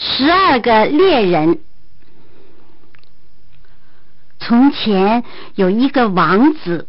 [0.00, 1.60] 十二个猎人。
[4.38, 5.22] 从前
[5.54, 6.88] 有一个王子，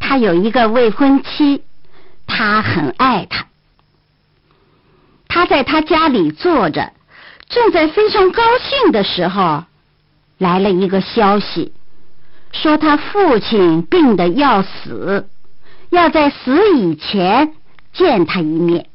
[0.00, 1.62] 他有一个未婚妻，
[2.26, 3.46] 他很爱她。
[5.28, 6.92] 他在他家里坐着，
[7.48, 9.64] 正在非常高兴的时候，
[10.36, 11.72] 来了一个消息，
[12.50, 15.28] 说他父亲病得要死，
[15.90, 17.54] 要在死以前
[17.92, 18.88] 见他一面。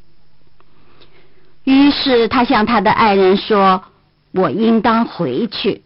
[1.68, 3.84] 于是他向他的爱人说
[4.32, 5.84] ：“我应当回去，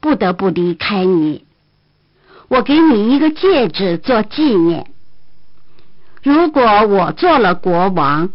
[0.00, 1.44] 不得不离开你。
[2.48, 4.88] 我给你一个戒指做纪念。
[6.24, 8.30] 如果我做了国王。”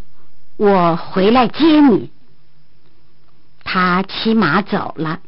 [0.57, 2.11] 我回来接你。
[3.65, 5.19] 他骑马走了。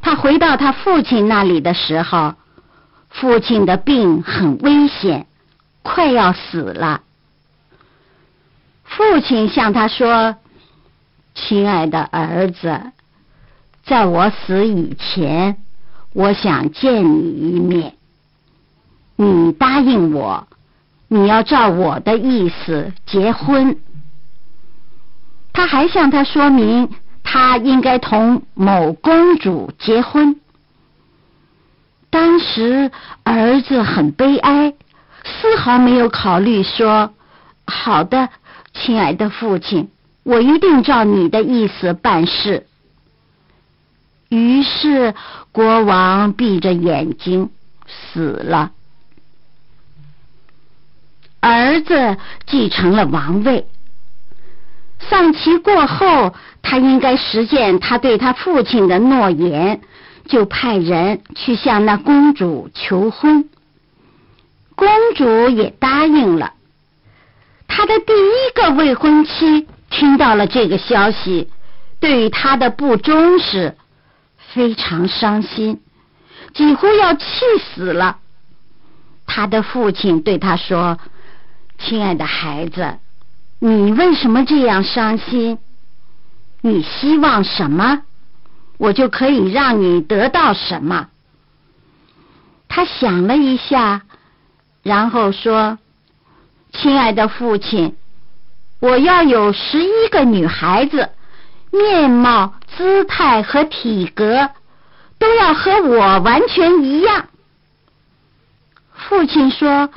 [0.00, 2.34] 他回到他父亲那里的时候，
[3.08, 5.28] 父亲的病很危险，
[5.84, 7.02] 快要死了。
[8.98, 10.34] 父亲向他说
[11.32, 12.80] ：“亲爱的儿子，
[13.84, 15.56] 在我死以前，
[16.12, 17.94] 我想见你一面。
[19.14, 20.48] 你答应我。”
[21.10, 23.78] 你要照我的意思结婚。
[25.52, 26.90] 他还向他说明，
[27.22, 30.40] 他应该同某公主结婚。
[32.10, 32.90] 当时
[33.22, 34.74] 儿子很悲哀，
[35.24, 37.14] 丝毫没有考虑说
[37.64, 38.28] ：“好的，
[38.80, 39.90] 亲爱的父亲，
[40.22, 42.66] 我一定照你的意思办事。”
[44.30, 45.14] 于是
[45.52, 47.50] 国王闭着眼睛
[47.86, 48.72] 死了。
[51.40, 53.66] 儿子继承了王位。
[55.00, 59.80] 丧期过后，他应该实现他对他父亲的诺言，
[60.26, 63.48] 就派人去向那公主求婚。
[64.74, 66.52] 公主也答应了。
[67.78, 71.48] 他的第一个未婚妻听到了这个消息，
[72.00, 73.76] 对于他的不忠实
[74.52, 75.80] 非常伤心，
[76.52, 77.24] 几乎要气
[77.62, 78.18] 死了。
[79.28, 80.98] 他的父亲对他说。
[81.78, 82.98] 亲爱的孩子，
[83.60, 85.58] 你为什么这样伤心？
[86.60, 88.02] 你希望什么，
[88.78, 91.06] 我就可以让你得到什么。
[92.66, 94.02] 他想了一下，
[94.82, 95.78] 然后说
[96.80, 97.96] ：“亲爱的父亲，
[98.80, 101.10] 我要有十一个女孩子，
[101.70, 104.50] 面貌、姿态和体格
[105.18, 107.26] 都要和我完全一样。”
[108.94, 109.90] 父亲说。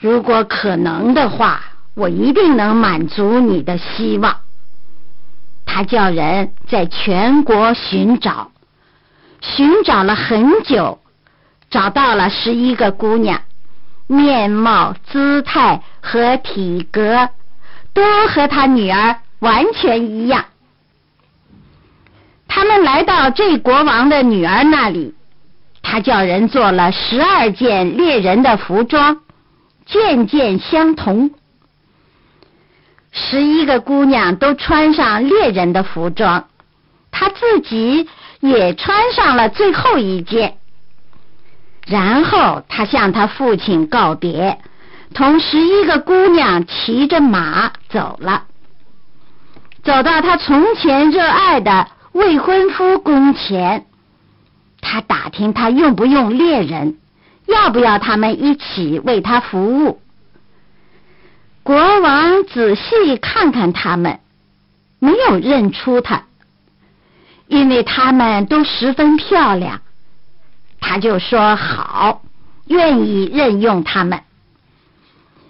[0.00, 1.60] 如果可能的话，
[1.94, 4.42] 我一定能满足你的希望。
[5.66, 8.52] 他叫人在全国寻找，
[9.40, 11.00] 寻找了很久，
[11.68, 13.42] 找到了十一个姑娘，
[14.08, 17.28] 面貌、姿态和体格
[17.94, 20.46] 都和他女儿完全一样。
[22.48, 25.14] 他们来到这国王的女儿那里，
[25.82, 29.20] 他叫人做了十二件猎人的服装。
[29.86, 31.30] 件件相同，
[33.10, 36.48] 十一个姑娘都穿上猎人的服装，
[37.10, 38.06] 他自己
[38.40, 40.58] 也穿上了最后一件。
[41.88, 44.60] 然后他向他父亲告别，
[45.14, 48.44] 同十一个姑娘骑着马走了，
[49.82, 53.86] 走到他从前热爱的未婚夫宫前，
[54.82, 56.96] 他打听他用不用猎人。
[57.46, 60.02] 要不要他们一起为他服务？
[61.62, 64.20] 国王仔细看看他们，
[64.98, 66.24] 没有认出他，
[67.46, 69.80] 因为他们都十分漂亮。
[70.80, 72.22] 他就说好，
[72.66, 74.22] 愿意任用他们。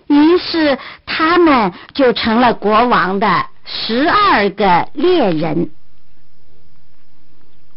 [0.06, 5.70] 于是他们就成了国王的十二个猎人。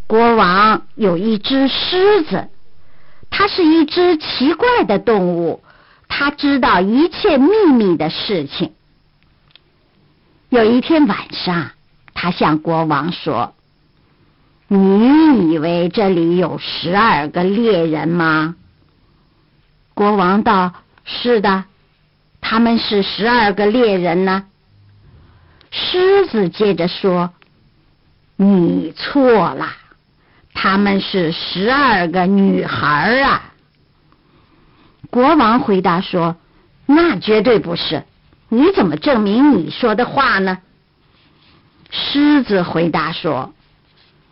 [0.08, 2.50] 国王有一只狮子。
[3.34, 5.64] 它是一只奇怪的动物，
[6.10, 8.74] 它知道一切秘密的事情。
[10.50, 11.72] 有一天晚上，
[12.14, 13.56] 他向国王说
[14.74, 18.56] ：“你以为这里有十二个猎人吗？”
[19.94, 20.72] 国王道
[21.04, 21.66] ：“是的，
[22.40, 24.46] 他们是十二个猎人呢。”
[25.72, 27.34] 狮子接着说
[28.38, 29.76] ：“你错了。”
[30.54, 33.54] 他们是十二个女孩啊！
[35.10, 36.38] 国王回答说
[36.88, 38.04] ：“那绝对不是。
[38.48, 40.60] 你怎么证明你说的话呢？”
[41.92, 43.54] 狮子回答说：“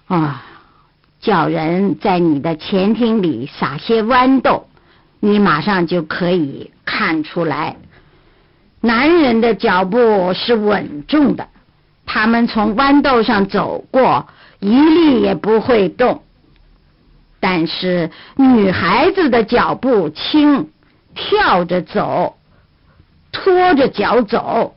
[0.09, 0.43] 啊，
[1.21, 4.67] 叫人在你的前厅里撒些豌豆，
[5.19, 7.77] 你马上就可以看出来。
[8.81, 11.47] 男人的脚步是稳重的，
[12.07, 14.27] 他们从豌豆上走过，
[14.59, 16.23] 一粒也不会动。
[17.39, 20.71] 但是女孩子的脚步轻，
[21.13, 22.35] 跳着走，
[23.31, 24.75] 拖着脚走，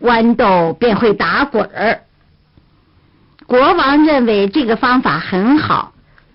[0.00, 2.02] 豌豆便会打滚儿。
[3.48, 5.94] 国王认为这个方法很好，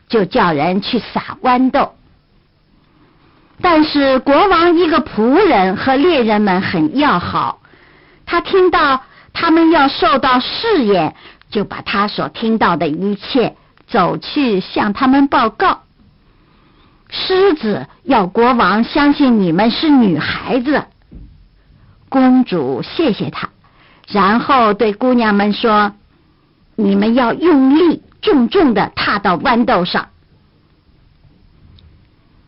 [0.10, 1.94] 就叫人去撒豌豆。
[3.62, 7.62] 但是国王一个仆人和猎人们很要好，
[8.26, 11.16] 他听到他们要受到试验，
[11.52, 13.56] 就把他所听到的一切
[13.88, 15.84] 走去向他们报告。
[17.12, 20.86] 狮子要国王相信你们是女孩子。
[22.10, 23.50] 公主谢谢他，
[24.08, 25.94] 然后对姑娘们说
[26.76, 30.10] ：“你们要用力，重重的踏到豌豆上。”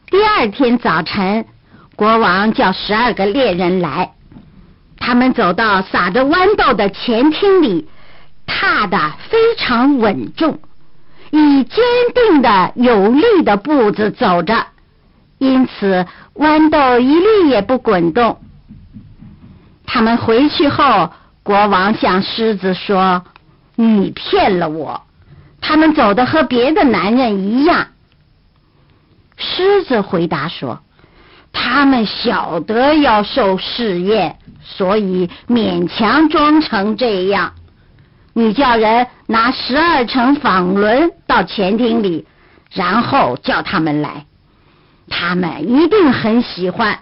[0.09, 1.45] 第二天早晨，
[1.95, 4.13] 国王叫十二个猎人来，
[4.97, 7.87] 他们走到撒着豌豆的前厅里，
[8.45, 8.97] 踏得
[9.29, 10.59] 非常稳重。
[11.31, 11.83] 以坚
[12.13, 14.67] 定的、有力的步子走着，
[15.37, 18.39] 因此豌豆一粒也不滚动。
[19.85, 21.11] 他们回去后，
[21.43, 23.25] 国王向狮子说
[23.75, 25.03] ：“你骗了我，
[25.61, 27.87] 他们走的和别的男人一样。”
[29.37, 30.81] 狮子回答说
[31.51, 37.53] ：“他们晓得要受试验，所以勉强装成这样。”
[38.37, 42.27] 你叫人拿十二乘纺轮到前厅里，
[42.71, 44.25] 然后叫他们来，
[45.09, 46.99] 他们一定很喜欢。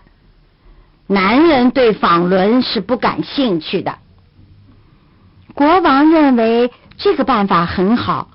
[1.07, 3.97] 男人对纺轮是不感兴趣的。
[5.53, 8.29] 国王认为这个办法很好，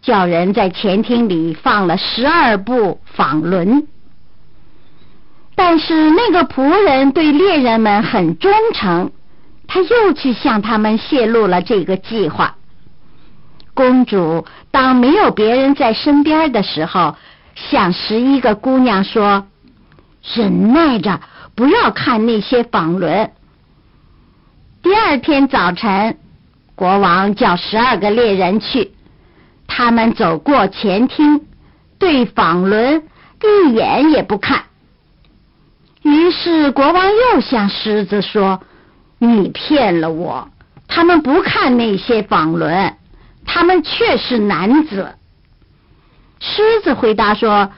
[0.00, 3.86] 叫人在前厅里放了十二部纺轮。
[5.54, 9.12] 但是那个仆人对猎人们很忠诚。
[9.74, 12.56] 他又去向他们泄露了这个计划。
[13.72, 17.16] 公主当没有别人在身边的时候，
[17.54, 19.46] 向十一个姑娘说
[20.34, 21.18] ：“忍耐着，
[21.54, 23.30] 不要看那些纺轮。”
[24.82, 26.18] 第二天早晨，
[26.82, 28.90] 国王叫十二个猎人去，
[29.68, 31.42] 他们走过前厅，
[31.96, 33.04] 对纺轮
[33.40, 34.64] 一眼也不看。
[36.02, 38.60] 于是国王又向狮子说。
[39.20, 40.48] 你骗了我，
[40.88, 42.96] 他们不看那些纺轮，
[43.46, 45.14] 他们却是男子。
[46.40, 47.70] 狮子回答说：“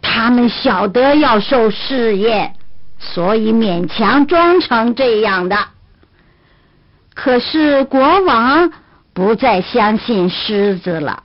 [0.00, 2.54] 他们晓得要受试验，
[2.98, 5.58] 所以勉强装成这样的。”
[7.16, 8.70] 可是国王
[9.14, 11.22] 不再相信狮子了。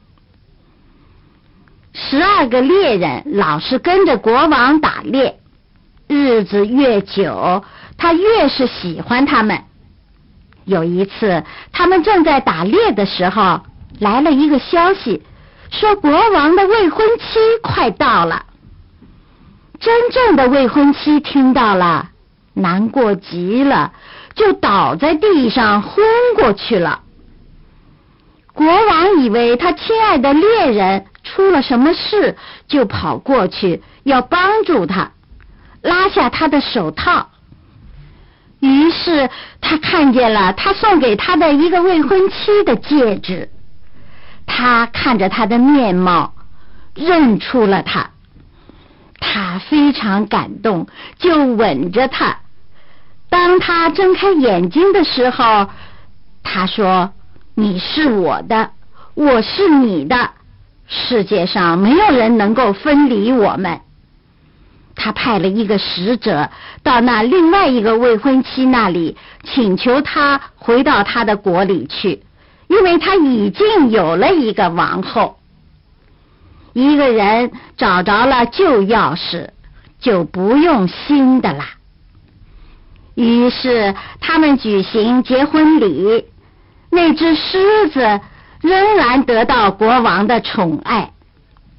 [1.94, 5.38] 十二个猎人老是跟着国王打猎，
[6.08, 7.64] 日子越久。
[7.98, 9.64] 他越是喜欢他们。
[10.64, 11.44] 有一次，
[11.74, 13.60] 他们正在打猎的时候，
[14.00, 15.22] 来了一个消息，
[15.70, 18.46] 说国王的未婚妻快到了。
[19.80, 22.10] 真正的未婚妻听到了，
[22.54, 23.92] 难过极了，
[24.36, 26.04] 就倒在地上昏
[26.36, 27.02] 过去了。
[28.54, 32.38] 国王以为他亲爱的猎人出了什么事，
[32.68, 35.12] 就跑过去要帮助他，
[35.82, 37.30] 拉下他的手套。
[38.60, 39.30] 于是
[39.60, 43.50] 他看见了他送给他的一个未婚妻的戒指，
[44.46, 46.34] 他看着他的面貌，
[46.94, 48.12] 认出了他，
[49.20, 52.31] 他非常感动，就吻着他。
[53.74, 55.70] 他睁开眼睛的时候，
[56.44, 57.14] 他说
[57.56, 58.72] ：“你是我的，
[59.14, 60.32] 我是你的，
[60.88, 63.80] 世界上没有人能够分离我们。”
[64.94, 66.50] 他派了一个使者
[66.84, 72.22] 到那另外一个未婚妻那里，请求他回到他的国里去，
[72.68, 75.40] 因为他已经有了一个王后。
[76.74, 79.48] 一个人找着了旧钥匙，
[80.02, 81.70] 就不用新的啦。
[83.22, 86.26] 于是他们举行结婚礼，
[86.90, 88.20] 那只狮子
[88.62, 91.12] 仍然得到国王的宠爱，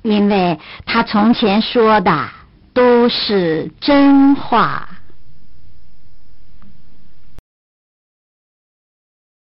[0.02, 2.28] 因为他从前说的。
[2.74, 4.88] 都是真话。